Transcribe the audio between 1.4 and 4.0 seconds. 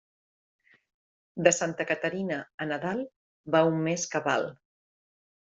De Santa Caterina a Nadal va un